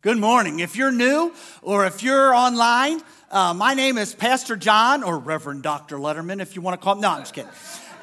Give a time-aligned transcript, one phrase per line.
[0.00, 0.60] Good morning.
[0.60, 3.00] If you're new or if you're online,
[3.32, 5.96] uh, my name is Pastor John or Reverend Dr.
[5.96, 7.00] Letterman, if you want to call me.
[7.00, 7.50] No, I'm just kidding.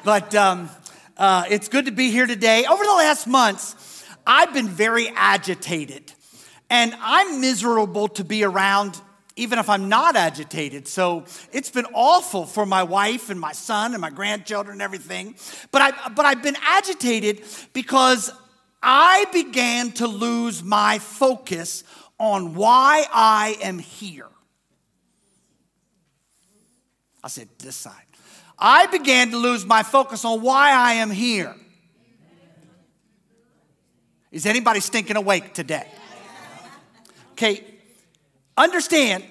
[0.04, 0.68] But um,
[1.16, 2.66] uh, it's good to be here today.
[2.66, 6.12] Over the last months, I've been very agitated,
[6.68, 9.00] and I'm miserable to be around
[9.36, 10.88] even if I'm not agitated.
[10.88, 15.34] So it's been awful for my wife and my son and my grandchildren and everything.
[15.70, 18.30] But, I, but I've been agitated because
[18.82, 21.84] I began to lose my focus
[22.18, 24.28] on why I am here.
[27.22, 27.94] I said, this side.
[28.58, 31.54] I began to lose my focus on why I am here.
[34.30, 35.88] Is anybody stinking awake today?
[37.32, 37.64] Okay,
[38.56, 39.24] understand,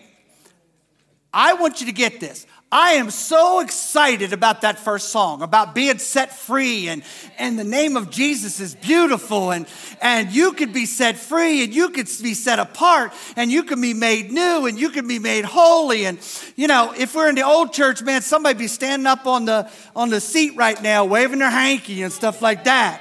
[1.33, 2.45] I want you to get this.
[2.71, 7.03] I am so excited about that first song, about being set free, and,
[7.37, 9.67] and the name of Jesus is beautiful, and,
[10.01, 13.81] and you could be set free, and you could be set apart, and you can
[13.81, 16.05] be made new, and you can be made holy.
[16.05, 16.17] And
[16.55, 19.69] you know, if we're in the old church, man, somebody be standing up on the
[19.95, 22.99] on the seat right now, waving their hanky and stuff like that.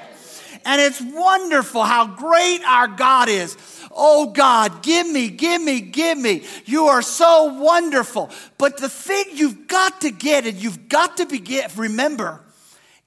[0.66, 3.56] And it's wonderful how great our God is.
[3.95, 6.42] Oh God, give me, give me, give me.
[6.64, 8.31] You are so wonderful.
[8.59, 12.42] But the thing you've got to get and you've got to begin, remember,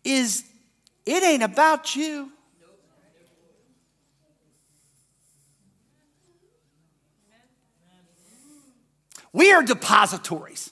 [0.03, 0.45] is
[1.05, 2.31] it ain't about you.
[9.33, 10.71] We are depositories.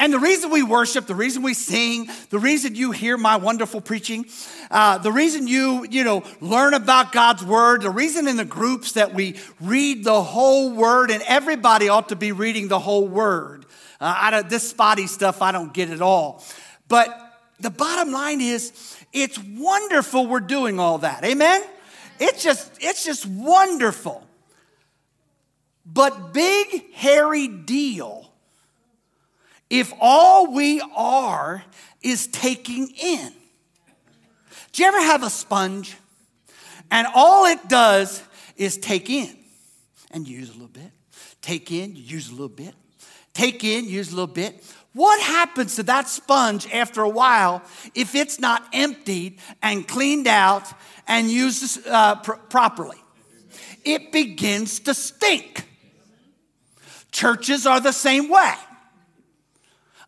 [0.00, 3.80] And the reason we worship, the reason we sing, the reason you hear my wonderful
[3.80, 4.26] preaching,
[4.70, 8.92] uh, the reason you, you know, learn about God's word, the reason in the groups
[8.92, 13.66] that we read the whole word, and everybody ought to be reading the whole word.
[14.00, 16.44] Uh, I don't, this spotty stuff, I don't get it all.
[16.86, 17.08] But
[17.58, 21.24] the bottom line is, it's wonderful we're doing all that.
[21.24, 21.64] Amen?
[22.20, 24.24] It's just, it's just wonderful.
[25.84, 28.27] But big, hairy deal
[29.70, 31.62] if all we are
[32.02, 33.32] is taking in.
[34.72, 35.96] Do you ever have a sponge
[36.90, 38.22] and all it does
[38.56, 39.36] is take in
[40.10, 40.90] and use a little bit,
[41.42, 42.74] take in, use a little bit,
[43.34, 44.62] take in, use a little bit?
[44.94, 47.62] What happens to that sponge after a while
[47.94, 50.72] if it's not emptied and cleaned out
[51.06, 52.96] and used uh, pr- properly?
[53.84, 55.64] It begins to stink.
[57.12, 58.54] Churches are the same way.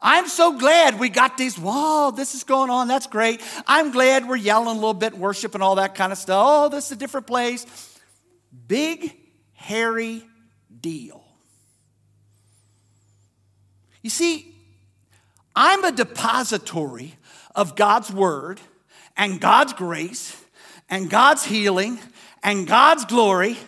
[0.03, 1.59] I'm so glad we got these.
[1.59, 2.89] Whoa, this is going on.
[2.89, 3.43] That's great.
[3.67, 6.43] I'm glad we're yelling a little bit, worship and all that kind of stuff.
[6.47, 7.67] Oh, this is a different place.
[8.67, 9.15] Big,
[9.53, 10.25] hairy
[10.81, 11.23] deal.
[14.03, 14.55] You see,
[15.55, 17.15] I'm a depository
[17.55, 18.61] of God's word
[19.17, 20.35] and God's grace
[20.89, 21.99] and God's healing
[22.43, 23.59] and God's glory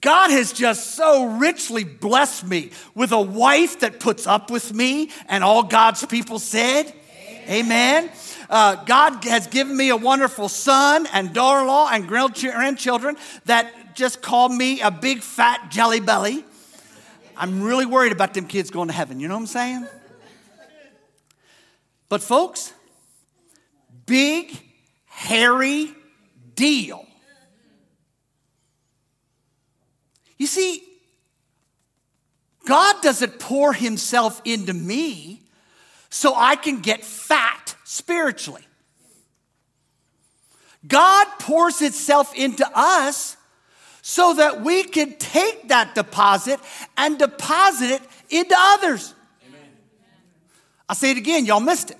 [0.00, 5.10] God has just so richly blessed me with a wife that puts up with me,
[5.28, 6.92] and all God's people said,
[7.48, 8.04] Amen.
[8.04, 8.10] Amen.
[8.48, 13.94] Uh, God has given me a wonderful son and daughter in law and grandchildren that
[13.94, 16.44] just call me a big fat jelly belly.
[17.36, 19.20] I'm really worried about them kids going to heaven.
[19.20, 19.86] You know what I'm saying?
[22.08, 22.72] But, folks,
[24.04, 24.60] big,
[25.06, 25.94] hairy
[26.56, 27.06] deal
[30.40, 30.82] You see,
[32.64, 35.42] God doesn't pour himself into me
[36.08, 38.66] so I can get fat spiritually.
[40.88, 43.36] God pours itself into us
[44.00, 46.58] so that we can take that deposit
[46.96, 49.14] and deposit it into others.
[50.88, 51.98] I'll say it again, y'all missed it.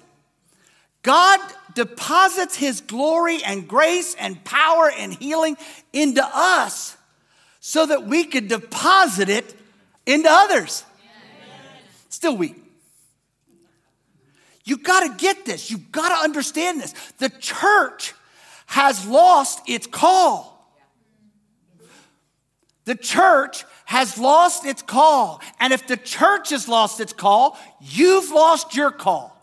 [1.03, 1.41] God
[1.75, 5.59] deposits his glory and grace and power and healing
[5.93, 6.97] into us
[7.61, 9.55] so that we could deposit it
[10.07, 10.85] into others.
[12.09, 12.57] Still weak.
[14.65, 15.71] You got to get this.
[15.71, 16.93] You've got to understand this.
[17.19, 18.15] The church
[18.67, 20.49] has lost its call.
[22.85, 25.41] The church has lost its call.
[25.59, 29.40] And if the church has lost its call, you've lost your call.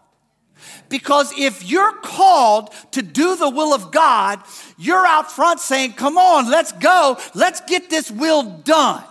[0.90, 4.42] Because if you're called to do the will of God,
[4.78, 9.04] you're out front saying, Come on, let's go, let's get this will done.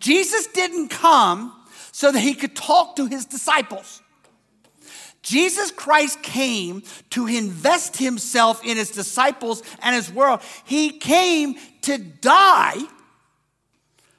[0.00, 1.54] Jesus didn't come
[1.92, 4.00] so that he could talk to his disciples.
[5.22, 10.40] Jesus Christ came to invest himself in his disciples and his world.
[10.64, 12.78] He came to die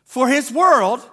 [0.04, 1.08] for his world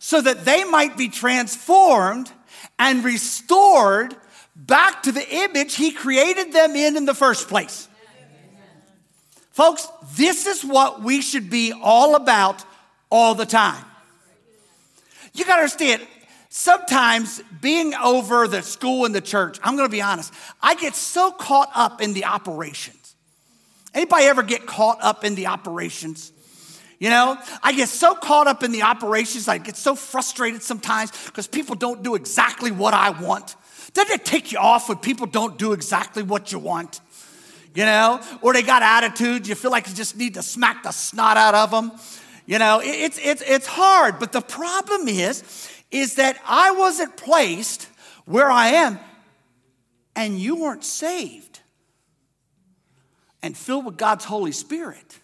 [0.00, 2.30] so that they might be transformed
[2.78, 4.16] and restored
[4.58, 7.88] back to the image he created them in in the first place.
[9.52, 12.64] Folks, this is what we should be all about
[13.10, 13.84] all the time.
[15.32, 16.06] You got to understand,
[16.48, 20.32] sometimes being over the school and the church, I'm going to be honest,
[20.62, 23.14] I get so caught up in the operations.
[23.94, 26.32] Anybody ever get caught up in the operations?
[26.98, 31.12] You know, I get so caught up in the operations, I get so frustrated sometimes
[31.26, 33.54] because people don't do exactly what I want.
[33.92, 37.00] Doesn't it take you off when people don't do exactly what you want?
[37.74, 39.48] you know, or they got attitudes.
[39.48, 41.92] You feel like you just need to smack the snot out of them.
[42.44, 44.18] You know, it's, it's, it's hard.
[44.18, 45.44] But the problem is,
[45.90, 47.88] is that I wasn't placed
[48.24, 48.98] where I am
[50.16, 51.60] and you weren't saved
[53.42, 55.20] and filled with God's Holy Spirit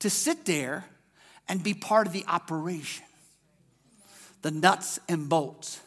[0.00, 0.84] to sit there
[1.48, 3.06] and be part of the operation.
[4.42, 5.80] The nuts and bolts,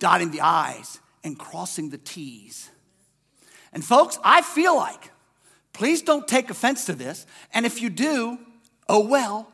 [0.00, 2.70] dotting the I's and crossing the T's
[3.72, 5.10] and folks, I feel like,
[5.72, 7.26] please don't take offense to this.
[7.54, 8.38] And if you do,
[8.88, 9.52] oh well.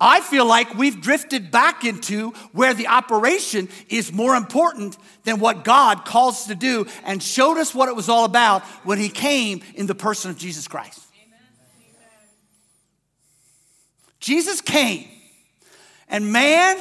[0.00, 5.62] I feel like we've drifted back into where the operation is more important than what
[5.62, 9.08] God calls us to do and showed us what it was all about when He
[9.08, 11.06] came in the person of Jesus Christ.
[11.24, 11.38] Amen.
[14.18, 15.06] Jesus came,
[16.08, 16.80] and man,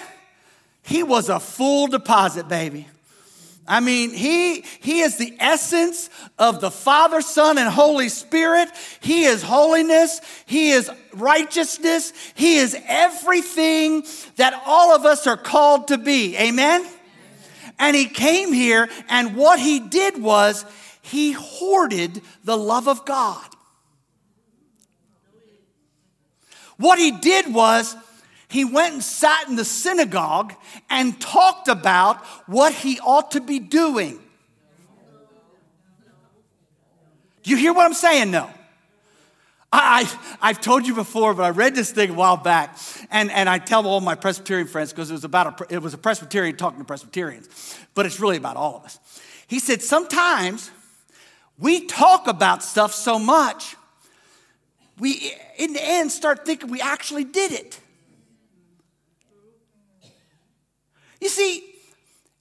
[0.83, 2.88] He was a full deposit, baby.
[3.68, 8.69] I mean, he, he is the essence of the Father, Son, and Holy Spirit.
[9.00, 10.19] He is holiness.
[10.45, 12.12] He is righteousness.
[12.33, 14.04] He is everything
[14.38, 16.36] that all of us are called to be.
[16.38, 16.86] Amen?
[17.80, 20.66] And he came here, and what he did was
[21.01, 23.48] he hoarded the love of God.
[26.78, 27.95] What he did was
[28.51, 30.53] he went and sat in the synagogue
[30.89, 32.18] and talked about
[32.48, 34.19] what he ought to be doing.
[37.44, 38.30] Do you hear what I'm saying?
[38.30, 38.50] No.
[39.71, 40.06] I,
[40.42, 42.77] I, have told you before, but I read this thing a while back,
[43.09, 45.97] and, and I tell all my Presbyterian friends because it was about it was a
[45.97, 47.47] Presbyterian talking to Presbyterians,
[47.94, 49.00] but it's really about all of us.
[49.47, 50.71] He said sometimes
[51.57, 53.77] we talk about stuff so much,
[55.00, 57.80] we in the end start thinking we actually did it.
[61.21, 61.63] You see,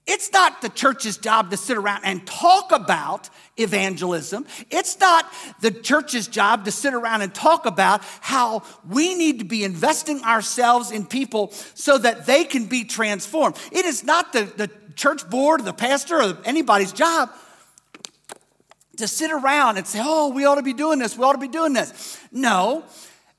[0.07, 4.47] it's not the church's job to sit around and talk about evangelism.
[4.71, 5.31] It's not
[5.61, 10.25] the church's job to sit around and talk about how we need to be investing
[10.25, 13.57] ourselves in people so that they can be transformed.
[13.71, 17.31] It is not the, the church board, the pastor, or anybody's job
[18.97, 21.39] to sit around and say, oh, we ought to be doing this, we ought to
[21.39, 22.19] be doing this.
[22.33, 22.85] No,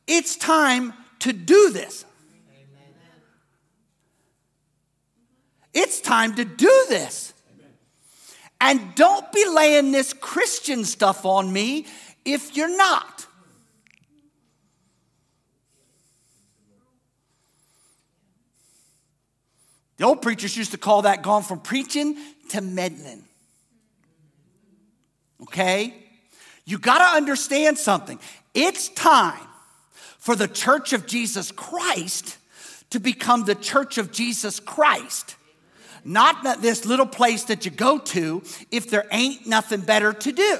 [0.08, 2.06] it's time to do this.
[5.74, 7.34] It's time to do this.
[8.60, 11.88] And don't be laying this Christian stuff on me
[12.26, 13.26] if you're not.
[19.98, 22.18] The old preachers used to call that gone from preaching
[22.50, 23.24] to meddling.
[25.44, 25.94] Okay?
[26.66, 28.20] You got to understand something.
[28.54, 29.48] It's time
[30.18, 32.38] for the church of Jesus Christ
[32.92, 35.36] to become the church of Jesus Christ
[36.04, 40.60] not this little place that you go to if there ain't nothing better to do.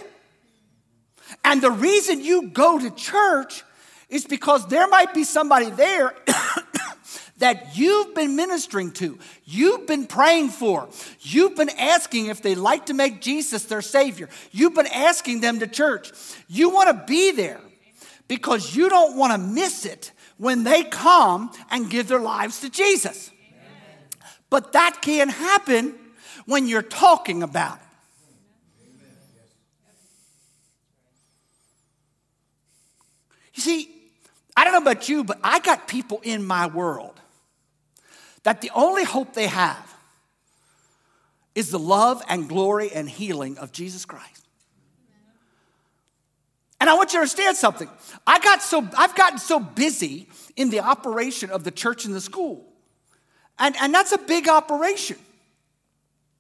[1.44, 3.64] And the reason you go to church
[4.10, 6.14] is because there might be somebody there
[7.38, 10.90] that you've been ministering to, you've been praying for,
[11.22, 15.60] you've been asking if they like to make Jesus their Savior, you've been asking them
[15.60, 16.12] to church.
[16.48, 17.62] You want to be there
[18.28, 22.70] because you don't want to miss it when they come and give their lives to
[22.70, 23.31] Jesus.
[24.52, 25.96] But that can happen
[26.46, 27.88] when you're talking about it.
[33.56, 33.90] You see,
[34.56, 37.20] I don't know about you, but I got people in my world
[38.44, 39.96] that the only hope they have
[41.56, 44.46] is the love and glory and healing of Jesus Christ.
[46.82, 47.90] And I want you to understand something.
[48.28, 50.28] I got so I've gotten so busy
[50.58, 52.71] in the operation of the church and the school
[53.60, 55.18] and, and that's a big operation.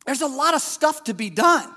[0.05, 1.69] There's a lot of stuff to be done,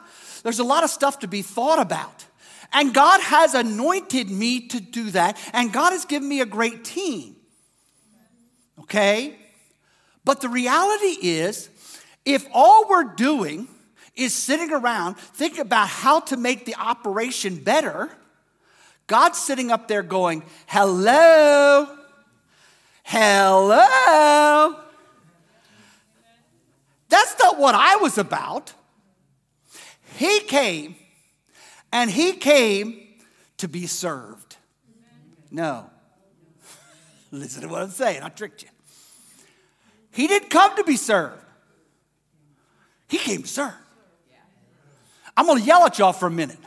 [0.43, 2.27] there's a lot of stuff to be thought about.
[2.73, 6.85] And God has anointed me to do that, and God has given me a great
[6.85, 7.37] team.
[8.81, 9.37] Okay?
[10.25, 11.69] But the reality is,
[12.25, 13.69] if all we're doing
[14.17, 18.11] is sitting around thinking about how to make the operation better,
[19.07, 21.89] God's sitting up there going, Hello,
[23.05, 24.81] hello.
[27.15, 28.73] That's not what I was about.
[30.17, 30.97] He came,
[31.93, 33.07] and He came
[33.59, 34.57] to be served.
[35.49, 35.89] No.
[37.31, 38.25] Listen to what I'm saying.
[38.25, 38.69] I tricked you.
[40.11, 41.41] He didn't come to be served,
[43.09, 43.75] He came to serve.
[45.37, 46.59] I'm going to yell at y'all for a minute.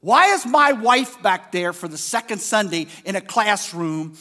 [0.00, 4.16] Why is my wife back there for the second Sunday in a classroom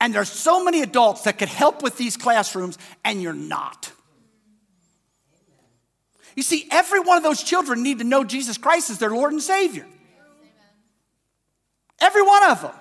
[0.00, 3.92] and there's so many adults that could help with these classrooms and you're not?
[6.36, 9.32] You see, every one of those children need to know Jesus Christ as their Lord
[9.32, 9.86] and Savior.
[12.00, 12.72] Every one of them.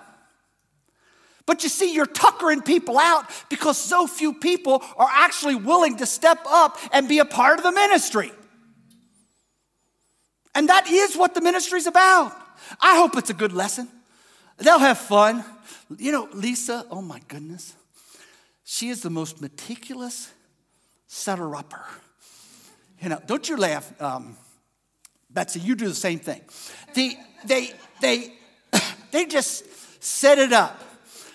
[1.46, 6.06] But you see, you're tuckering people out because so few people are actually willing to
[6.06, 8.32] step up and be a part of the ministry.
[10.54, 12.36] And that is what the ministry is about.
[12.80, 13.88] I hope it's a good lesson.
[14.58, 15.44] They'll have fun.
[15.98, 17.76] You know, Lisa, oh my goodness,
[18.64, 20.32] she is the most meticulous
[21.08, 21.84] setter upper.
[23.02, 24.36] You know, don't you laugh, um,
[25.30, 26.42] Betsy, you do the same thing.
[26.94, 27.16] The,
[27.46, 28.34] they, they,
[29.12, 29.66] they just
[30.04, 30.82] set it up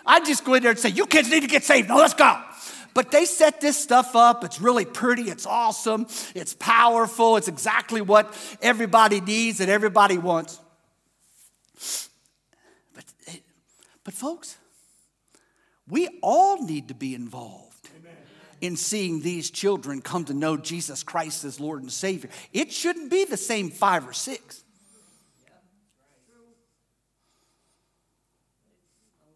[0.06, 1.88] I just go in there and say, You kids need to get saved.
[1.88, 2.40] Now let's go.
[2.92, 4.44] But they set this stuff up.
[4.44, 5.22] It's really pretty.
[5.22, 6.06] It's awesome.
[6.34, 7.36] It's powerful.
[7.36, 10.60] It's exactly what everybody needs and everybody wants.
[12.94, 13.04] But,
[14.04, 14.56] but folks,
[15.88, 17.73] we all need to be involved.
[18.64, 22.30] In seeing these children come to know Jesus Christ as Lord and Savior.
[22.50, 24.64] It shouldn't be the same five or six.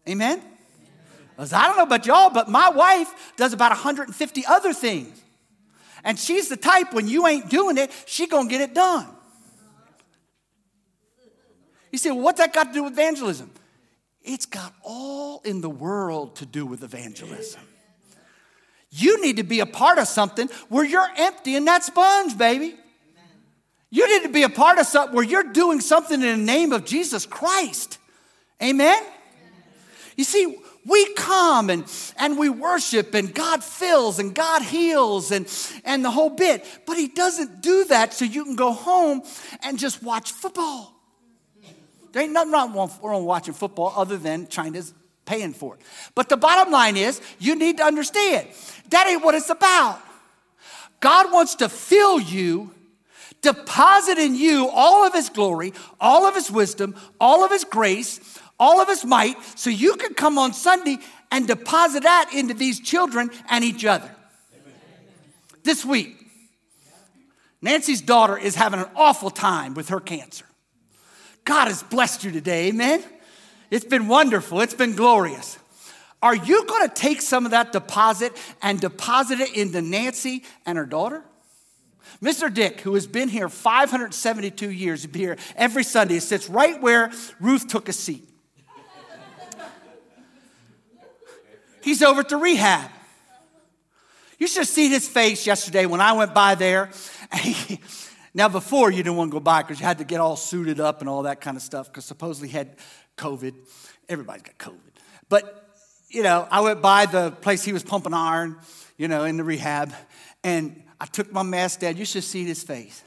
[0.07, 0.41] Amen?
[1.37, 5.21] I don't know about y'all, but my wife does about 150 other things.
[6.03, 9.07] And she's the type when you ain't doing it, she gonna get it done.
[11.91, 13.51] You say, well, what's that got to do with evangelism?
[14.23, 17.61] It's got all in the world to do with evangelism.
[18.91, 22.75] You need to be a part of something where you're emptying that sponge, baby.
[23.91, 26.73] You need to be a part of something where you're doing something in the name
[26.73, 27.97] of Jesus Christ.
[28.61, 29.01] Amen?
[30.15, 31.85] You see, we come and,
[32.17, 35.47] and we worship and God fills and God heals and,
[35.85, 36.65] and the whole bit.
[36.85, 39.21] But He doesn't do that so you can go home
[39.63, 40.95] and just watch football.
[42.11, 44.93] There ain't nothing wrong with watching football other than China's
[45.25, 45.81] paying for it.
[46.15, 48.47] But the bottom line is you need to understand
[48.89, 50.01] that ain't what it's about.
[50.99, 52.71] God wants to fill you
[53.41, 58.39] deposit in you all of his glory, all of his wisdom, all of his grace,
[58.59, 60.97] all of his might, so you can come on Sunday
[61.31, 64.13] and deposit that into these children and each other.
[64.53, 64.73] Amen.
[65.63, 66.17] This week,
[67.61, 70.45] Nancy's daughter is having an awful time with her cancer.
[71.45, 73.03] God has blessed you today, amen?
[73.71, 75.57] It's been wonderful, it's been glorious.
[76.21, 80.77] Are you going to take some of that deposit and deposit it into Nancy and
[80.77, 81.23] her daughter?
[82.21, 82.53] Mr.
[82.53, 87.87] Dick, who has been here 572 years, here every Sunday, sits right where Ruth took
[87.87, 88.27] a seat.
[91.81, 92.91] He's over to rehab.
[94.37, 96.89] You should have seen his face yesterday when I went by there.
[97.41, 97.79] He,
[98.33, 100.79] now, before you didn't want to go by because you had to get all suited
[100.79, 102.77] up and all that kind of stuff because supposedly he had
[103.17, 103.53] COVID.
[104.07, 104.77] Everybody's got COVID.
[105.29, 105.58] But,
[106.09, 108.57] you know, I went by the place he was pumping iron,
[108.97, 109.93] you know, in the rehab,
[110.43, 111.97] and I took my mask down.
[111.97, 113.03] You should seen his face.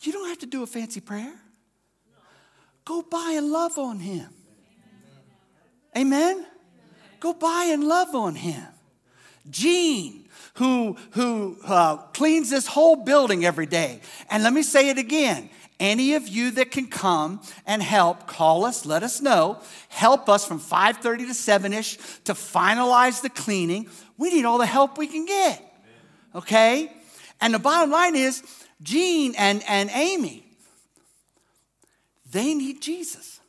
[0.00, 1.34] You don't have to do a fancy prayer.
[2.84, 4.28] Go by and love on him.
[5.96, 6.46] Amen?
[7.20, 8.62] Go by and love on him.
[9.50, 14.00] Gene, who, who uh, cleans this whole building every day.
[14.30, 15.50] And let me say it again.
[15.80, 19.60] Any of you that can come and help, call us, let us know.
[19.88, 23.88] Help us from 5:30 to 7ish to finalize the cleaning.
[24.16, 25.62] We need all the help we can get.
[26.34, 26.92] Okay?
[27.40, 28.42] And the bottom line is
[28.82, 30.44] Gene and, and Amy,
[32.30, 33.40] they need Jesus.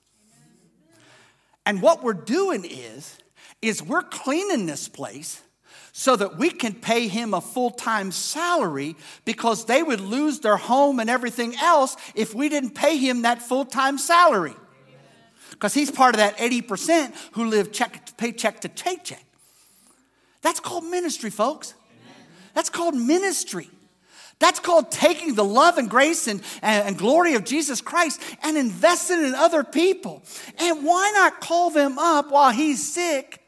[1.65, 3.17] And what we're doing is
[3.61, 5.41] is we're cleaning this place
[5.99, 10.55] so that we can pay him a full time salary because they would lose their
[10.55, 14.55] home and everything else if we didn't pay him that full time salary.
[15.51, 19.21] Because he's part of that 80% who live check, to paycheck to paycheck.
[20.41, 21.73] That's called ministry, folks.
[22.53, 23.69] That's called ministry.
[24.39, 28.57] That's called taking the love and grace and, and, and, glory of Jesus Christ and
[28.57, 30.23] investing in other people.
[30.59, 33.38] And why not call them up while he's sick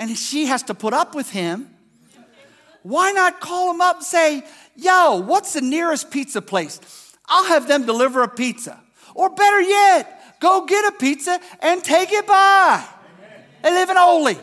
[0.00, 1.68] and she has to put up with him,
[2.82, 4.42] why not call him up and say,
[4.74, 6.80] Yo, what's the nearest pizza place?
[7.28, 8.80] I'll have them deliver a pizza.
[9.14, 12.82] Or better yet, go get a pizza and take it by.
[13.62, 14.36] They live in Ole.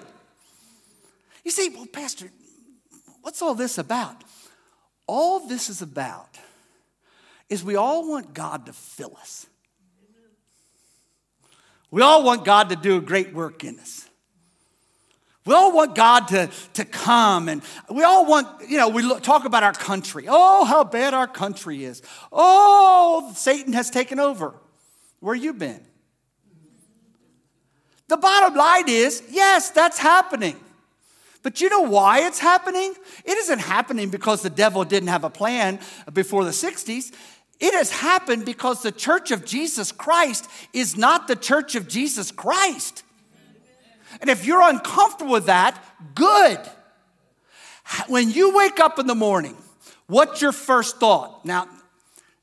[1.44, 2.30] You see, well, Pastor,
[3.22, 4.24] what's all this about?
[5.08, 6.38] All this is about
[7.50, 9.48] is we all want God to fill us.
[11.90, 14.07] We all want God to do a great work in us.
[15.48, 19.24] We all want God to, to come and we all want, you know, we look,
[19.24, 20.26] talk about our country.
[20.28, 22.02] Oh, how bad our country is.
[22.32, 24.54] Oh, Satan has taken over.
[25.22, 25.82] Where you been?
[28.10, 30.58] The bottom line is yes, that's happening.
[31.44, 32.94] But you know why it's happening?
[33.24, 35.80] It isn't happening because the devil didn't have a plan
[36.12, 37.14] before the 60s.
[37.60, 42.32] It has happened because the church of Jesus Christ is not the church of Jesus
[42.32, 43.04] Christ.
[44.22, 45.84] And if you're uncomfortable with that,
[46.16, 46.60] good.
[48.08, 49.56] When you wake up in the morning,
[50.08, 51.46] what's your first thought?
[51.46, 51.68] Now,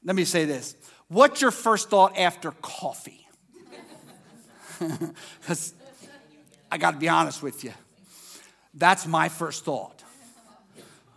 [0.05, 0.77] let me say this.
[1.09, 3.21] What's your first thought after coffee?
[5.41, 5.73] Because
[6.71, 7.73] I got to be honest with you.
[8.75, 10.03] That's my first thought.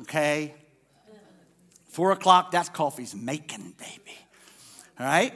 [0.01, 0.53] Okay?
[1.89, 4.17] Four o'clock, that's coffee's making, baby.
[4.99, 5.33] All right?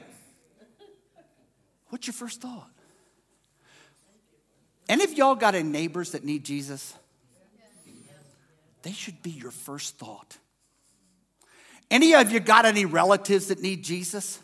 [1.89, 2.70] What's your first thought?
[4.91, 6.93] Any of y'all got any neighbors that need Jesus?
[8.81, 10.37] They should be your first thought.
[11.89, 14.39] Any of you got any relatives that need Jesus?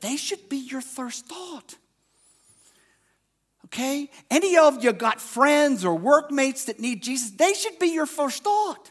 [0.00, 1.76] They should be your first thought.
[3.66, 4.10] Okay?
[4.32, 7.30] Any of you got friends or workmates that need Jesus?
[7.30, 8.90] They should be your first thought.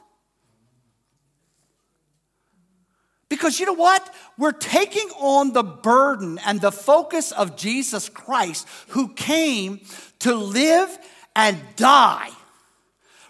[3.34, 4.14] Because you know what?
[4.38, 9.82] We're taking on the burden and the focus of Jesus Christ, who came
[10.20, 10.96] to live
[11.36, 12.30] and die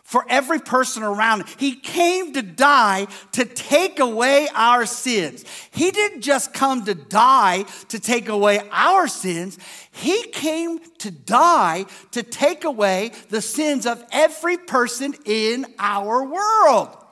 [0.03, 1.45] for every person around.
[1.57, 5.45] He came to die to take away our sins.
[5.71, 9.57] He didn't just come to die to take away our sins,
[9.93, 17.02] He came to die to take away the sins of every person in our world.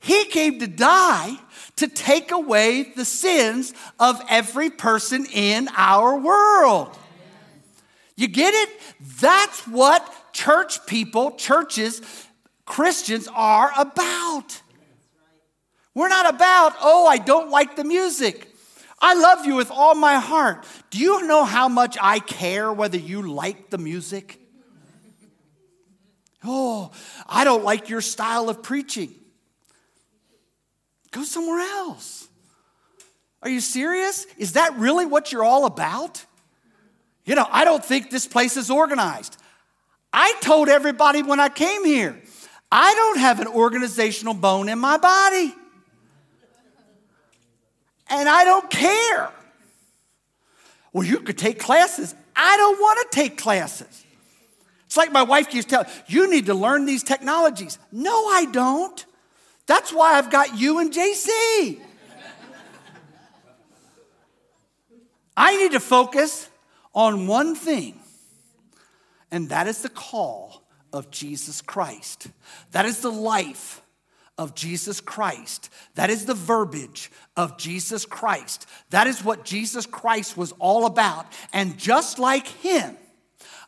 [0.00, 1.36] He came to die
[1.76, 6.96] to take away the sins of every person in our world.
[8.16, 8.80] You get it?
[9.20, 12.02] That's what church people, churches,
[12.64, 14.60] Christians are about.
[15.94, 18.52] We're not about, oh, I don't like the music.
[19.00, 20.66] I love you with all my heart.
[20.90, 24.40] Do you know how much I care whether you like the music?
[26.44, 26.90] Oh,
[27.28, 29.14] I don't like your style of preaching.
[31.10, 32.28] Go somewhere else.
[33.42, 34.26] Are you serious?
[34.36, 36.24] Is that really what you're all about?
[37.24, 39.36] You know, I don't think this place is organized.
[40.12, 42.20] I told everybody when I came here,
[42.70, 45.54] I don't have an organizational bone in my body.
[48.10, 49.30] And I don't care.
[50.92, 52.14] Well, you could take classes.
[52.34, 54.04] I don't want to take classes.
[54.86, 57.78] It's like my wife keeps telling you need to learn these technologies.
[57.92, 59.04] No, I don't.
[59.68, 61.78] That's why I've got you and JC.
[65.36, 66.48] I need to focus
[66.94, 68.00] on one thing,
[69.30, 72.28] and that is the call of Jesus Christ.
[72.72, 73.82] That is the life
[74.38, 75.68] of Jesus Christ.
[75.96, 78.66] That is the verbiage of Jesus Christ.
[78.90, 81.26] That is what Jesus Christ was all about.
[81.52, 82.96] And just like him,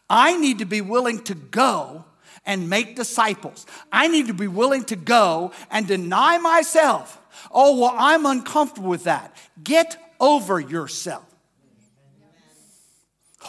[0.09, 2.07] I need to be willing to go
[2.47, 3.67] and make disciples.
[3.93, 7.21] I need to be willing to go and deny myself.
[7.51, 9.37] Oh, well, I'm uncomfortable with that.
[9.63, 11.25] Get over yourself.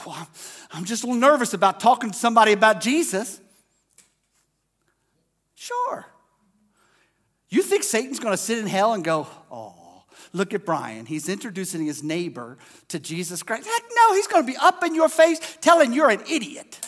[0.06, 0.28] Oh,
[0.72, 3.42] I'm just a little nervous about talking to somebody about Jesus.
[5.56, 6.06] Sure.
[7.50, 11.06] You think Satan's going to sit in hell and go, oh, look at Brian.
[11.06, 13.68] He's introducing his neighbor to Jesus Christ.
[13.68, 16.80] Heck no, he's going to be up in your face telling you're an idiot.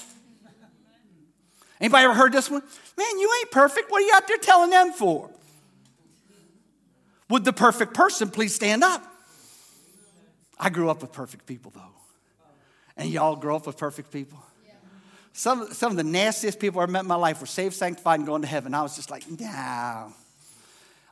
[1.84, 2.63] Anybody ever heard this one?
[2.98, 3.91] Man, you ain't perfect.
[3.91, 5.30] What are you out there telling them for?
[7.28, 9.04] Would the perfect person please stand up?
[10.58, 11.82] I grew up with perfect people, though.
[12.96, 14.41] And y'all grow up with perfect people?
[15.34, 18.26] Some, some of the nastiest people I've met in my life were saved, sanctified, and
[18.26, 18.74] going to heaven.
[18.74, 20.10] I was just like, nah.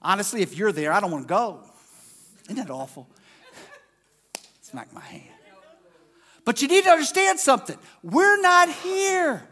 [0.01, 1.59] Honestly, if you're there, I don't want to go.
[2.45, 3.09] Isn't that awful?
[4.61, 5.25] Smack my hand.
[6.45, 7.77] But you need to understand something.
[8.03, 9.45] We're not here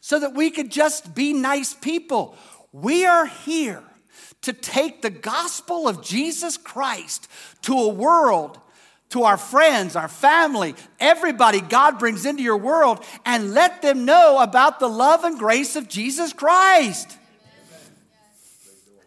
[0.00, 2.36] so that we could just be nice people.
[2.72, 3.82] We are here
[4.42, 7.28] to take the gospel of Jesus Christ
[7.62, 8.58] to a world,
[9.10, 14.38] to our friends, our family, everybody God brings into your world, and let them know
[14.40, 17.18] about the love and grace of Jesus Christ.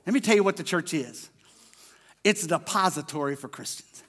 [0.05, 1.29] Let me tell you what the church is
[2.23, 4.03] it's a depository for Christians.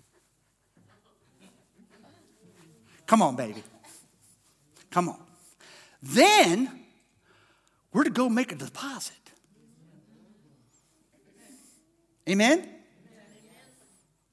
[3.07, 3.63] Come on, baby.
[4.91, 5.22] Come on.
[6.03, 6.71] Then
[7.93, 9.15] we're to go make a deposit.
[12.29, 12.69] Amen?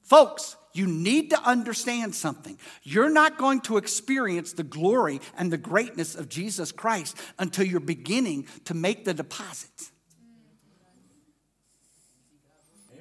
[0.02, 2.58] Folks, you need to understand something.
[2.82, 7.80] You're not going to experience the glory and the greatness of Jesus Christ until you're
[7.80, 9.90] beginning to make the deposits.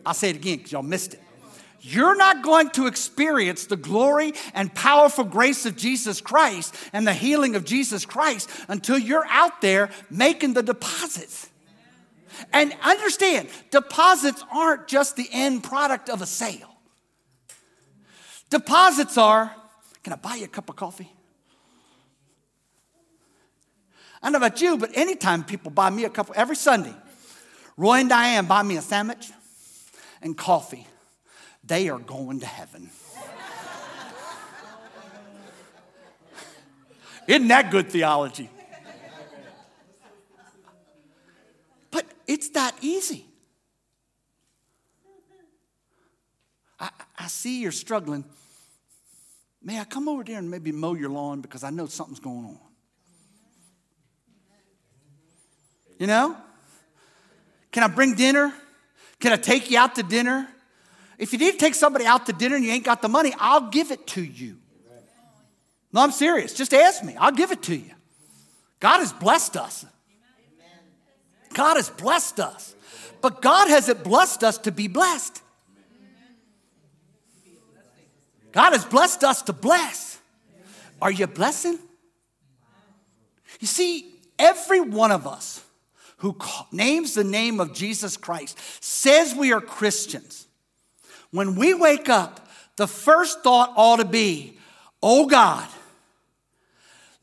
[0.05, 1.21] I'll say it again because y'all missed it.
[1.81, 7.13] You're not going to experience the glory and powerful grace of Jesus Christ and the
[7.13, 11.49] healing of Jesus Christ until you're out there making the deposits.
[12.53, 16.69] And understand, deposits aren't just the end product of a sale.
[18.49, 19.55] Deposits are
[20.03, 21.11] can I buy you a cup of coffee?
[24.21, 26.93] I don't know about you, but anytime people buy me a cup, every Sunday,
[27.77, 29.31] Roy and Diane buy me a sandwich
[30.21, 30.85] and coffee,
[31.69, 32.89] they are going to heaven.
[37.27, 38.49] Isn't that good theology?
[41.91, 43.25] But it's that easy.
[46.79, 48.25] I, I see you're struggling.
[49.61, 52.45] May I come over there and maybe mow your lawn because I know something's going
[52.45, 52.59] on?
[55.99, 56.35] You know?
[57.71, 58.51] Can I bring dinner?
[59.19, 60.47] Can I take you out to dinner?
[61.19, 63.33] If you need to take somebody out to dinner and you ain't got the money,
[63.37, 64.57] I'll give it to you.
[65.91, 66.53] No, I'm serious.
[66.53, 67.15] Just ask me.
[67.17, 67.91] I'll give it to you.
[68.79, 69.85] God has blessed us.
[71.53, 72.73] God has blessed us.
[73.21, 75.41] But God hasn't blessed us to be blessed.
[78.53, 80.19] God has blessed us to bless.
[81.01, 81.77] Are you blessing?
[83.59, 85.63] You see, every one of us
[86.17, 86.37] who
[86.71, 90.47] names the name of Jesus Christ says we are Christians.
[91.31, 94.57] When we wake up, the first thought ought to be,
[95.01, 95.67] Oh God,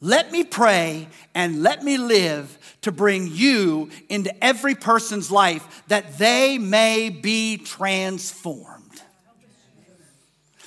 [0.00, 6.18] let me pray and let me live to bring you into every person's life that
[6.18, 9.02] they may be transformed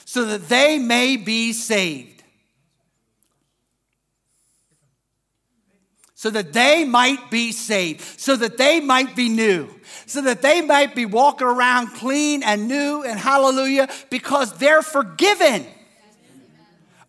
[0.06, 2.19] so that they may be saved.
[6.20, 9.70] So that they might be saved, so that they might be new,
[10.06, 15.66] so that they might be walking around clean and new and hallelujah because they're forgiven.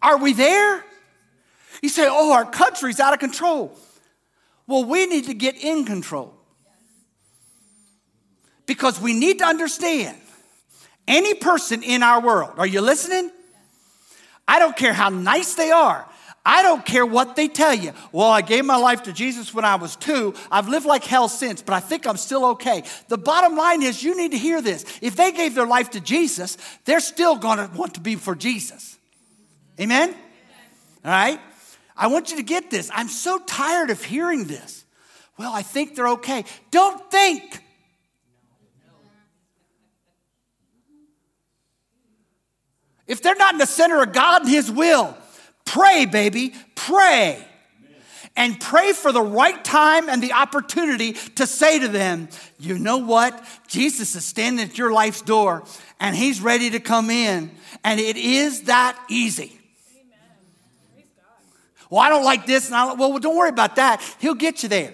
[0.01, 0.85] Are we there?
[1.83, 3.77] You say, oh, our country's out of control.
[4.69, 6.33] Well, we need to get in control
[8.65, 10.17] because we need to understand
[11.09, 13.33] any person in our world, are you listening?
[14.47, 16.09] I don't care how nice they are.
[16.45, 17.93] I don't care what they tell you.
[18.13, 20.35] Well, I gave my life to Jesus when I was two.
[20.51, 22.83] I've lived like hell since, but I think I'm still okay.
[23.09, 24.85] The bottom line is you need to hear this.
[25.03, 28.35] If they gave their life to Jesus, they're still going to want to be for
[28.35, 28.99] Jesus.
[29.79, 30.15] Amen?
[31.05, 31.39] All right?
[31.97, 32.91] I want you to get this.
[32.95, 34.87] I'm so tired of hearing this.
[35.39, 36.45] Well, I think they're okay.
[36.71, 37.63] Don't think.
[43.07, 45.17] If they're not in the center of God and His will,
[45.71, 47.45] pray, baby, pray.
[48.37, 52.29] And pray for the right time and the opportunity to say to them,
[52.59, 53.45] you know what?
[53.67, 55.65] Jesus is standing at your life's door
[55.99, 57.51] and He's ready to come in.
[57.85, 59.59] And it is that easy.
[61.91, 64.01] Well, I don't like this, and I well, don't worry about that.
[64.21, 64.93] He'll get you there.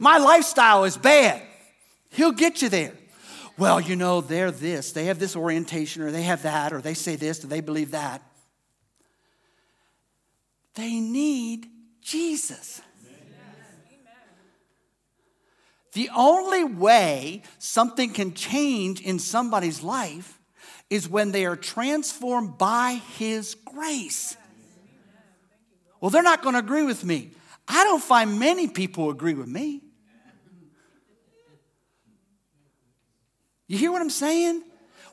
[0.00, 1.40] My lifestyle is bad.
[2.10, 2.94] He'll get you there
[3.58, 6.94] well, you know, they're this, they have this orientation, or they have that, or they
[6.94, 8.22] say this, or they believe that.
[10.78, 11.66] They need
[12.00, 12.80] Jesus.
[15.92, 20.38] The only way something can change in somebody's life
[20.88, 24.36] is when they are transformed by His grace.
[26.00, 27.32] Well, they're not going to agree with me.
[27.66, 29.82] I don't find many people agree with me.
[33.66, 34.62] You hear what I'm saying?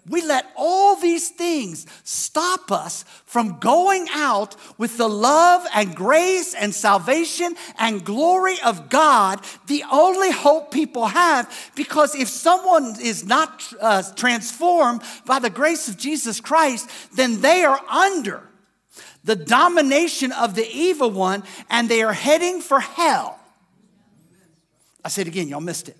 [0.07, 6.53] We let all these things stop us from going out with the love and grace
[6.53, 11.71] and salvation and glory of God, the only hope people have.
[11.75, 17.63] Because if someone is not uh, transformed by the grace of Jesus Christ, then they
[17.63, 18.47] are under
[19.23, 23.39] the domination of the evil one and they are heading for hell.
[25.03, 25.97] I said again, y'all missed it.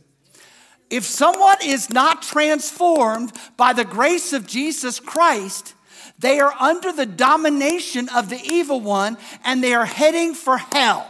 [0.90, 5.74] If someone is not transformed by the grace of Jesus Christ,
[6.20, 11.10] they are under the domination of the evil one and they are heading for hell.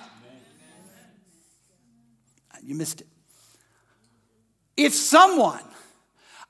[2.63, 3.07] You missed it.
[4.75, 5.61] If someone,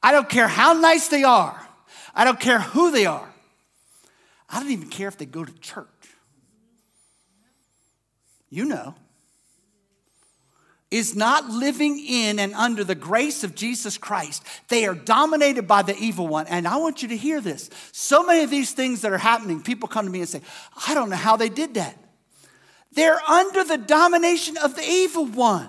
[0.01, 1.59] I don't care how nice they are,
[2.13, 3.33] I don't care who they are,
[4.49, 5.87] I don't even care if they go to church.
[8.49, 8.95] You know.
[10.95, 15.81] Is not living in and under the grace of Jesus Christ, they are dominated by
[15.81, 16.47] the evil one.
[16.47, 17.69] And I want you to hear this.
[17.91, 20.41] So many of these things that are happening, people come to me and say,
[20.87, 21.97] I don't know how they did that.
[22.93, 25.67] They're under the domination of the evil one.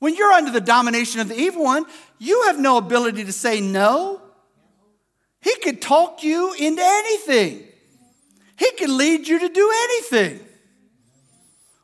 [0.00, 1.84] When you're under the domination of the evil one,
[2.18, 4.20] you have no ability to say no.
[5.40, 7.62] He could talk you into anything.
[8.56, 10.47] He can lead you to do anything.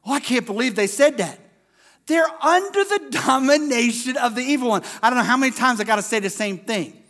[0.07, 1.38] Oh, I can't believe they said that.
[2.07, 4.83] They're under the domination of the evil one.
[5.03, 7.03] I don't know how many times I got to say the same thing.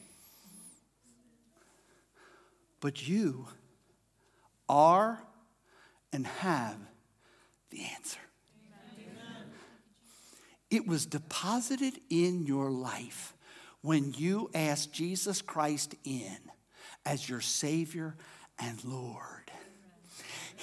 [2.81, 3.47] But you
[4.69, 5.23] are
[6.13, 6.77] and have
[7.71, 8.21] the answer.
[10.71, 13.35] It was deposited in your life
[13.81, 16.37] when you asked Jesus Christ in
[17.05, 18.17] as your Savior
[18.59, 19.34] and Lord.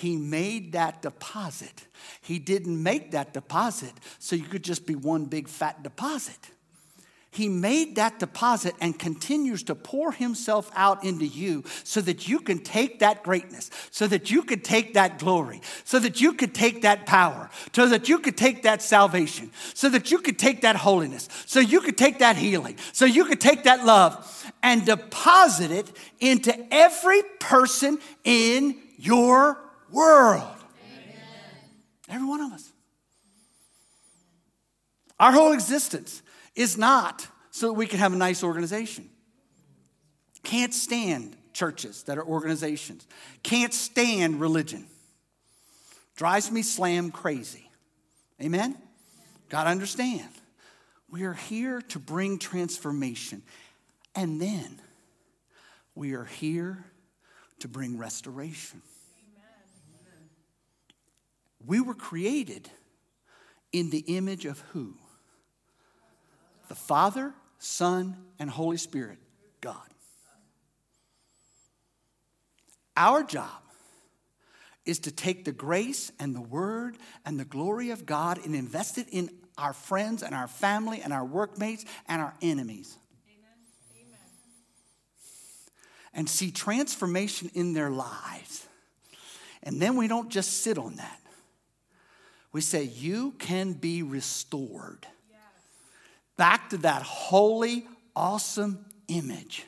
[0.02, 1.86] He made that deposit.
[2.22, 6.40] He didn't make that deposit so you could just be one big fat deposit.
[7.30, 12.40] He made that deposit and continues to pour himself out into you so that you
[12.40, 16.56] can take that greatness, so that you could take that glory, so that you could
[16.56, 20.62] take that power, so that you could take that salvation, so that you could take
[20.62, 24.84] that holiness, so you could take that healing, so you could take that love and
[24.84, 29.60] deposit it into every person in your
[29.91, 30.56] world.
[30.89, 31.15] Amen.
[32.10, 32.71] Every one of us.
[35.19, 36.21] Our whole existence
[36.56, 39.10] is not so that we can have a nice organization.
[40.43, 43.06] Can't stand churches that are organizations.
[43.43, 44.88] Can't stand religion.
[46.15, 47.69] Drives me slam crazy.
[48.41, 48.75] Amen?
[49.49, 50.30] Got to understand.
[51.10, 53.43] We are here to bring transformation.
[54.15, 54.82] And then
[55.93, 56.86] we are here
[57.60, 58.82] to bring restoration.
[61.65, 62.69] We were created
[63.71, 64.95] in the image of who?
[66.67, 69.19] The Father, Son, and Holy Spirit,
[69.62, 69.78] God.
[72.97, 73.62] Our job
[74.86, 78.97] is to take the grace and the word and the glory of God and invest
[78.97, 82.97] it in our friends and our family and our workmates and our enemies.
[83.95, 84.19] Amen.
[86.13, 88.67] And see transformation in their lives.
[89.63, 91.20] And then we don't just sit on that.
[92.52, 95.08] We say, You can be restored
[96.42, 97.86] back to that holy,
[98.16, 99.64] awesome image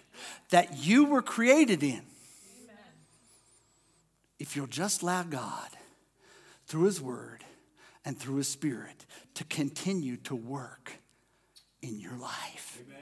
[0.49, 2.01] that you were created in.
[4.39, 5.69] If you'll just allow God,
[6.65, 7.43] through His Word
[8.03, 10.93] and through His Spirit, to continue to work
[11.83, 12.81] in your life.
[12.87, 12.99] Amen.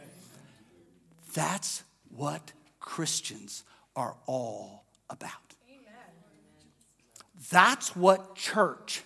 [1.34, 3.64] That's what Christians
[3.96, 5.56] are all about.
[5.70, 5.94] Amen.
[7.50, 9.04] That's what church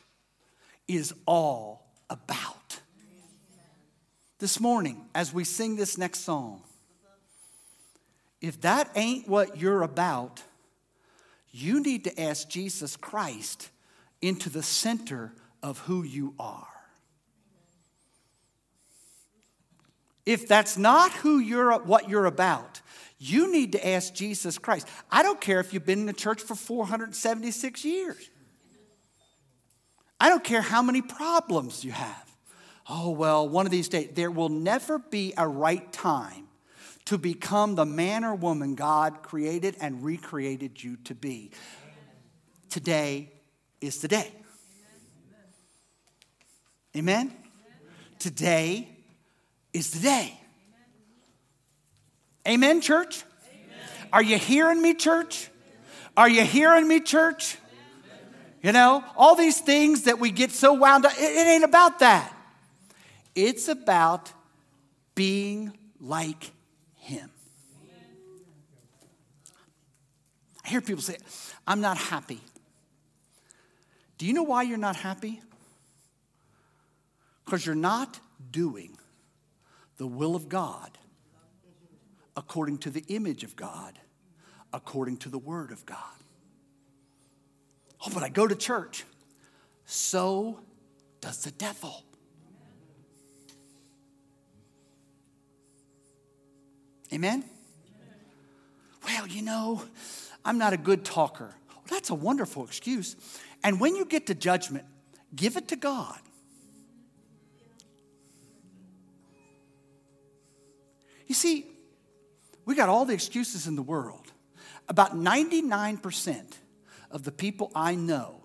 [0.87, 2.79] is all about.
[4.39, 6.61] This morning, as we sing this next song,
[8.41, 10.43] if that ain't what you're about,
[11.51, 13.69] you need to ask Jesus Christ
[14.21, 15.31] into the center
[15.63, 16.67] of who you are.
[20.25, 22.81] If that's not who you're what you're about,
[23.17, 24.87] you need to ask Jesus Christ.
[25.11, 28.29] I don't care if you've been in the church for 476 years.
[30.19, 32.25] I don't care how many problems you have.
[32.89, 36.47] Oh, well, one of these days, there will never be a right time
[37.05, 41.51] to become the man or woman God created and recreated you to be.
[42.69, 43.31] Today
[43.81, 44.31] is the day.
[46.95, 47.31] Amen?
[48.19, 48.89] Today
[49.73, 50.39] is the day.
[52.47, 53.23] Amen, church?
[54.13, 55.49] Are you hearing me, church?
[56.15, 57.57] Are you hearing me, church?
[58.65, 61.99] You know, all these things that we get so wound up, it, it ain't about
[61.99, 62.35] that.
[63.35, 64.33] It's about
[65.13, 66.51] being like
[66.95, 67.29] Him.
[70.65, 71.17] I hear people say,
[71.67, 72.41] I'm not happy.
[74.17, 75.41] Do you know why you're not happy?
[77.45, 78.97] Because you're not doing
[79.97, 80.97] the will of God
[82.35, 83.99] according to the image of God,
[84.73, 86.15] according to the Word of God.
[88.05, 89.03] Oh, but I go to church.
[89.85, 90.59] So
[91.21, 92.03] does the devil.
[97.13, 97.43] Amen?
[99.05, 99.81] Well, you know,
[100.43, 101.55] I'm not a good talker.
[101.69, 103.15] Well, that's a wonderful excuse.
[103.63, 104.85] And when you get to judgment,
[105.35, 106.19] give it to God.
[111.27, 111.65] You see,
[112.65, 114.31] we got all the excuses in the world.
[114.87, 116.43] About 99%
[117.11, 118.43] of the people I know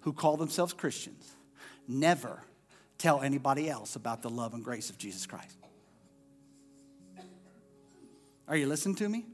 [0.00, 1.32] who call themselves Christians,
[1.86, 2.42] never
[2.98, 5.56] tell anybody else about the love and grace of Jesus Christ.
[8.46, 9.26] Are you listening to me?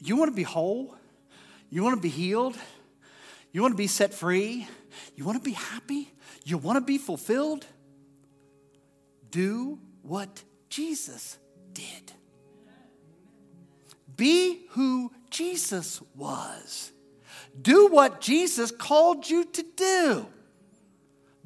[0.00, 0.94] You want to be whole?
[1.70, 2.56] You want to be healed?
[3.52, 4.68] You want to be set free?
[5.16, 6.12] You want to be happy?
[6.44, 7.66] You want to be fulfilled?
[9.30, 11.38] Do what Jesus
[11.72, 12.12] did.
[14.16, 16.92] Be who Jesus was.
[17.60, 20.26] Do what Jesus called you to do.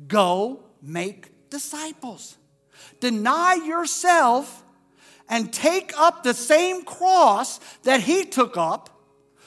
[0.07, 2.37] Go make disciples.
[3.01, 4.63] Deny yourself
[5.29, 8.91] and take up the same cross that he took up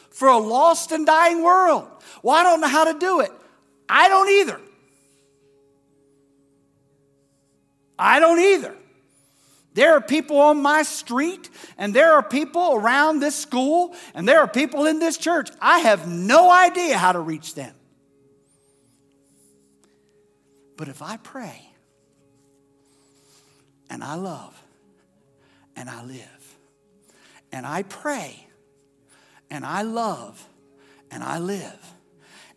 [0.10, 1.88] for a lost and dying world.
[2.22, 3.32] Well, I don't know how to do it.
[3.90, 4.62] I don't either.
[7.98, 8.76] I don't either.
[9.74, 14.40] There are people on my street, and there are people around this school, and there
[14.40, 15.50] are people in this church.
[15.60, 17.74] I have no idea how to reach them.
[20.78, 21.70] But if I pray,
[23.90, 24.60] and I love,
[25.76, 26.58] and I live,
[27.52, 28.48] and I pray,
[29.50, 30.48] and I love,
[31.10, 31.94] and I live,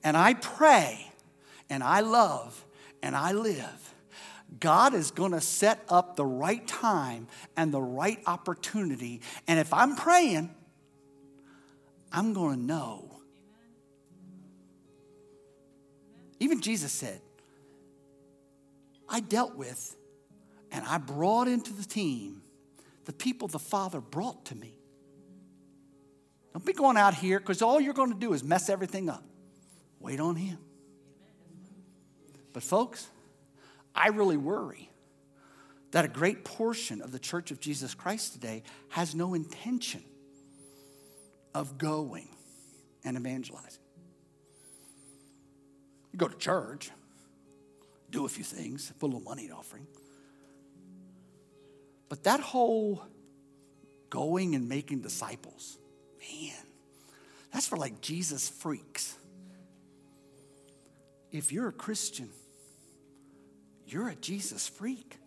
[0.02, 1.10] and I pray,
[1.70, 2.64] and I love,
[3.02, 3.85] and I live,
[4.60, 9.20] God is going to set up the right time and the right opportunity.
[9.46, 10.54] And if I'm praying,
[12.12, 13.20] I'm going to know.
[16.38, 17.20] Even Jesus said,
[19.08, 19.96] I dealt with
[20.70, 22.42] and I brought into the team
[23.06, 24.74] the people the Father brought to me.
[26.52, 29.22] Don't be going out here because all you're going to do is mess everything up.
[30.00, 30.58] Wait on Him.
[32.52, 33.08] But, folks,
[33.96, 34.90] I really worry
[35.92, 40.02] that a great portion of the church of Jesus Christ today has no intention
[41.54, 42.28] of going
[43.04, 43.80] and evangelizing.
[46.12, 46.90] You go to church,
[48.10, 49.86] do a few things, put a little money in offering.
[52.08, 53.02] But that whole
[54.10, 55.78] going and making disciples,
[56.20, 56.54] man,
[57.52, 59.16] that's for like Jesus freaks.
[61.32, 62.30] If you're a Christian,
[63.86, 65.18] you're a Jesus freak.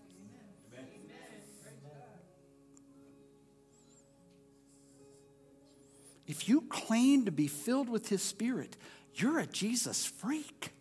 [6.28, 8.78] If you claim to be filled with His Spirit,
[9.16, 10.74] you're a Jesus freak.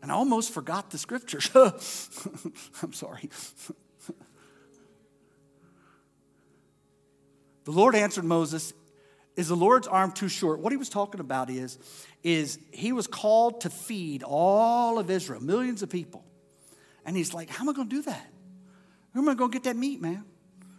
[0.00, 1.50] And I almost forgot the scriptures.
[2.82, 3.30] I'm sorry.
[7.64, 8.74] the Lord answered Moses,
[9.34, 10.60] Is the Lord's arm too short?
[10.60, 11.78] What he was talking about is
[12.22, 16.24] is he was called to feed all of Israel, millions of people.
[17.04, 18.26] And he's like, How am I going to do that?
[19.14, 20.24] Who am I going to get that meat, man?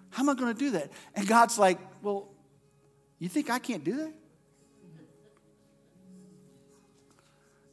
[0.09, 0.91] How am I going to do that?
[1.15, 2.29] And God's like, Well,
[3.19, 4.13] you think I can't do that?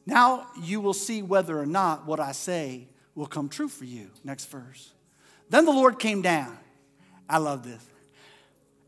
[0.06, 4.10] Now you will see whether or not what I say will come true for you.
[4.24, 4.92] Next verse.
[5.50, 6.58] Then the Lord came down.
[7.28, 7.84] I love this.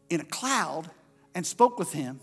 [0.09, 0.91] In a cloud
[1.35, 2.21] and spoke with him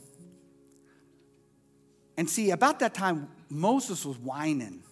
[2.20, 4.84] and see, about that time, Moses was whining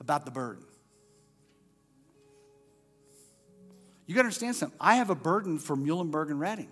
[0.00, 0.64] about the burden.
[4.04, 4.76] You got to understand something.
[4.80, 6.66] I have a burden for Muhlenberg and Reading.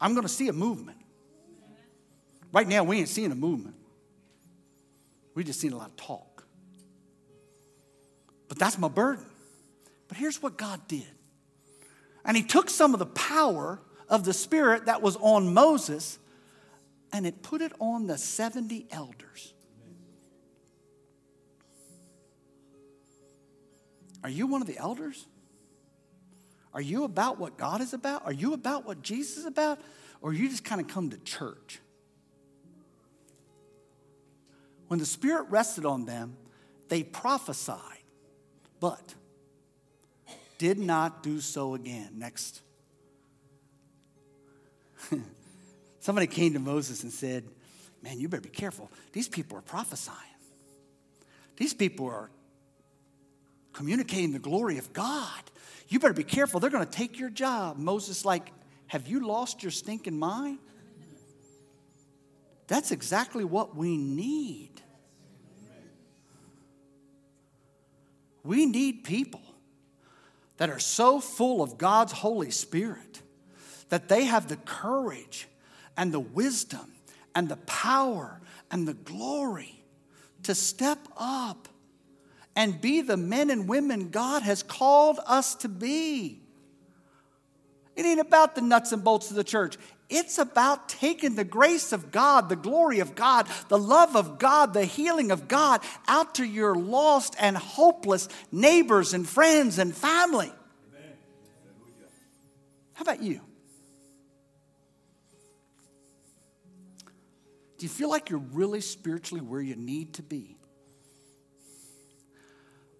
[0.00, 0.98] I'm to see a movement.
[2.52, 3.76] Right now, we ain't seeing a movement.
[5.36, 6.44] We just seen a lot of talk.
[8.48, 9.26] But that's my burden.
[10.08, 11.06] But here's what God did.
[12.24, 16.18] And he took some of the power of the Spirit that was on Moses
[17.12, 19.54] and it put it on the 70 elders.
[24.22, 25.26] Are you one of the elders?
[26.72, 28.24] Are you about what God is about?
[28.26, 29.80] Are you about what Jesus is about?
[30.20, 31.80] Or you just kind of come to church?
[34.88, 36.36] When the Spirit rested on them,
[36.88, 37.78] they prophesied,
[38.80, 39.14] but
[40.60, 42.10] did not do so again.
[42.18, 42.60] Next.
[46.00, 47.44] Somebody came to Moses and said,
[48.02, 48.90] Man, you better be careful.
[49.12, 50.18] These people are prophesying.
[51.56, 52.30] These people are
[53.72, 55.42] communicating the glory of God.
[55.88, 56.60] You better be careful.
[56.60, 57.78] They're going to take your job.
[57.78, 58.52] Moses, like,
[58.86, 60.58] have you lost your stinking mind?
[62.66, 64.82] That's exactly what we need.
[68.44, 69.40] We need people
[70.60, 73.22] that are so full of God's Holy Spirit
[73.88, 75.48] that they have the courage
[75.96, 76.92] and the wisdom
[77.34, 79.82] and the power and the glory
[80.42, 81.66] to step up
[82.54, 86.39] and be the men and women God has called us to be.
[88.00, 89.76] It ain't about the nuts and bolts of the church.
[90.08, 94.72] It's about taking the grace of God, the glory of God, the love of God,
[94.72, 100.50] the healing of God out to your lost and hopeless neighbors and friends and family.
[102.94, 103.42] How about you?
[107.76, 110.56] Do you feel like you're really spiritually where you need to be?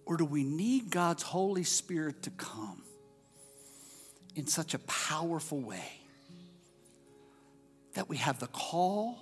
[0.05, 2.83] Or do we need God's Holy Spirit to come
[4.41, 6.01] in such a powerful way
[7.93, 9.19] that we have the call,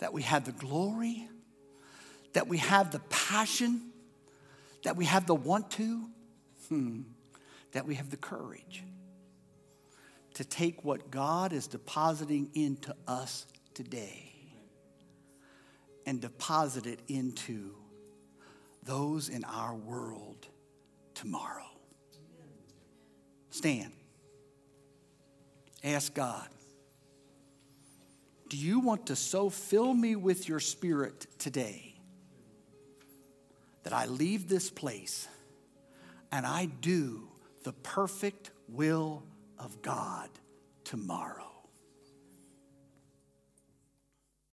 [0.00, 1.26] that we have the glory,
[2.34, 3.80] that we have the passion,
[4.82, 6.04] that we have the want to,
[6.68, 7.00] hmm,
[7.72, 8.84] that we have the courage
[10.34, 14.30] to take what God is depositing into us today
[16.04, 17.74] and deposit it into
[18.82, 20.48] those in our world
[21.14, 21.64] tomorrow.
[23.48, 23.92] Stand.
[25.84, 26.48] Ask God,
[28.48, 31.94] do you want to so fill me with your spirit today
[33.82, 35.26] that I leave this place
[36.30, 37.28] and I do
[37.64, 39.22] the perfect will
[39.58, 40.28] of God
[40.84, 41.51] tomorrow?